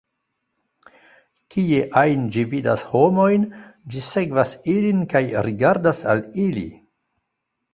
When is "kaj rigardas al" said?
5.15-6.25